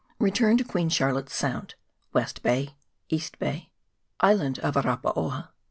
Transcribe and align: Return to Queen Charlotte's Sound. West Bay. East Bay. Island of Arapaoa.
Return 0.17 0.57
to 0.57 0.63
Queen 0.63 0.89
Charlotte's 0.89 1.35
Sound. 1.35 1.75
West 2.11 2.41
Bay. 2.41 2.75
East 3.09 3.37
Bay. 3.37 3.69
Island 4.19 4.57
of 4.57 4.73
Arapaoa. 4.73 5.49